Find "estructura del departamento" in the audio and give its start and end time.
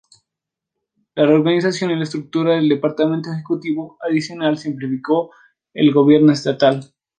2.01-3.31